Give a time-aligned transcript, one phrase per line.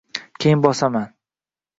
[0.39, 1.13] keyin bosaman.